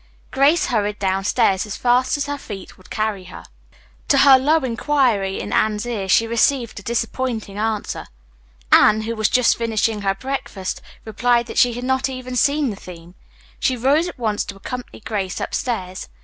[0.31, 3.45] Grace hurried downstairs as fast as her feet would carry her.
[4.07, 8.07] To her low inquiry in Anne's ear she received a disappointing answer.
[8.71, 12.75] Anne, who was just finishing her breakfast, replied that she had not even seen the
[12.75, 13.13] theme.
[13.59, 16.09] She rose at once to accompany Grace upstairs.